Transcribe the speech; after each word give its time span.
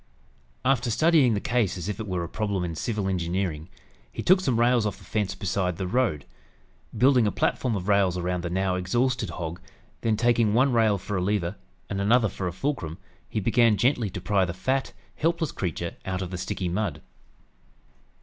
After 0.65 0.89
studying 0.89 1.35
the 1.35 1.39
case 1.39 1.77
as 1.77 1.87
if 1.87 1.99
it 1.99 2.07
were 2.07 2.23
a 2.23 2.27
problem 2.27 2.63
in 2.63 2.73
civil 2.73 3.07
engineering, 3.07 3.69
he 4.11 4.23
took 4.23 4.41
some 4.41 4.59
rails 4.59 4.83
off 4.83 4.97
the 4.97 5.03
fence 5.03 5.35
beside 5.35 5.77
the 5.77 5.85
road. 5.85 6.25
Building 6.97 7.27
a 7.27 7.31
platform 7.31 7.75
of 7.75 7.87
rails 7.87 8.17
around 8.17 8.41
the 8.43 8.49
now 8.49 8.73
exhausted 8.73 9.29
hog, 9.29 9.61
then 10.01 10.17
taking 10.17 10.55
one 10.55 10.73
rail 10.73 10.97
for 10.97 11.17
a 11.17 11.21
lever 11.21 11.55
and 11.87 12.01
another 12.01 12.29
for 12.29 12.47
a 12.47 12.51
fulcrum, 12.51 12.97
he 13.29 13.39
began 13.39 13.77
gently 13.77 14.09
to 14.09 14.19
pry 14.19 14.43
the 14.43 14.55
fat, 14.55 14.91
helpless 15.17 15.51
creature 15.51 15.95
out 16.03 16.23
of 16.23 16.31
the 16.31 16.37
sticky 16.39 16.67
mud. 16.67 17.03